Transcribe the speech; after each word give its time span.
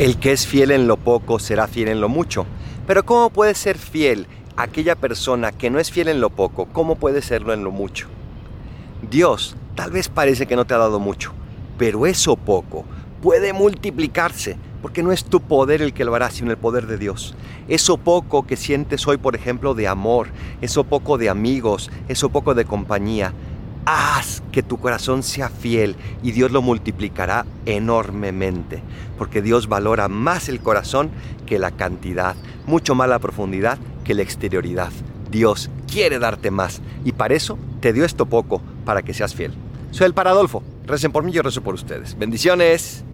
El 0.00 0.16
que 0.16 0.32
es 0.32 0.46
fiel 0.46 0.70
en 0.70 0.88
lo 0.88 0.96
poco 0.96 1.38
será 1.38 1.66
fiel 1.66 1.88
en 1.88 2.00
lo 2.00 2.08
mucho. 2.08 2.46
Pero 2.86 3.04
¿cómo 3.04 3.28
puede 3.28 3.54
ser 3.54 3.76
fiel 3.76 4.28
aquella 4.56 4.96
persona 4.96 5.52
que 5.52 5.68
no 5.68 5.78
es 5.78 5.90
fiel 5.90 6.08
en 6.08 6.22
lo 6.22 6.30
poco? 6.30 6.64
¿Cómo 6.72 6.94
puede 6.94 7.20
serlo 7.20 7.52
en 7.52 7.64
lo 7.64 7.70
mucho? 7.70 8.08
Dios 9.10 9.56
tal 9.74 9.90
vez 9.90 10.08
parece 10.08 10.46
que 10.46 10.56
no 10.56 10.64
te 10.64 10.72
ha 10.72 10.78
dado 10.78 11.00
mucho, 11.00 11.34
pero 11.76 12.06
eso 12.06 12.36
poco 12.36 12.86
puede 13.20 13.52
multiplicarse, 13.52 14.56
porque 14.80 15.02
no 15.02 15.12
es 15.12 15.24
tu 15.24 15.42
poder 15.42 15.82
el 15.82 15.92
que 15.92 16.06
lo 16.06 16.14
hará, 16.14 16.30
sino 16.30 16.50
el 16.50 16.56
poder 16.56 16.86
de 16.86 16.96
Dios. 16.96 17.34
Eso 17.68 17.98
poco 17.98 18.46
que 18.46 18.56
sientes 18.56 19.06
hoy, 19.06 19.18
por 19.18 19.36
ejemplo, 19.36 19.74
de 19.74 19.86
amor, 19.86 20.28
eso 20.62 20.84
poco 20.84 21.18
de 21.18 21.28
amigos, 21.28 21.90
eso 22.08 22.30
poco 22.30 22.54
de 22.54 22.64
compañía, 22.64 23.34
haz 23.90 24.42
que 24.52 24.62
tu 24.62 24.78
corazón 24.78 25.22
sea 25.22 25.48
fiel 25.48 25.96
y 26.22 26.32
Dios 26.32 26.52
lo 26.52 26.62
multiplicará 26.62 27.46
enormemente, 27.66 28.82
porque 29.18 29.42
Dios 29.42 29.68
valora 29.68 30.08
más 30.08 30.48
el 30.48 30.60
corazón 30.60 31.10
que 31.46 31.58
la 31.58 31.72
cantidad, 31.72 32.36
mucho 32.66 32.94
más 32.94 33.08
la 33.08 33.18
profundidad 33.18 33.78
que 34.04 34.14
la 34.14 34.22
exterioridad. 34.22 34.92
Dios 35.30 35.70
quiere 35.90 36.18
darte 36.18 36.50
más 36.50 36.80
y 37.04 37.12
para 37.12 37.34
eso 37.34 37.58
te 37.80 37.92
dio 37.92 38.04
esto 38.04 38.26
poco, 38.26 38.62
para 38.84 39.02
que 39.02 39.14
seas 39.14 39.34
fiel. 39.34 39.52
Soy 39.90 40.06
el 40.06 40.14
Paradolfo. 40.14 40.62
Recen 40.86 41.12
por 41.12 41.24
mí, 41.24 41.32
yo 41.32 41.42
rezo 41.42 41.62
por 41.62 41.74
ustedes. 41.74 42.16
Bendiciones. 42.18 43.04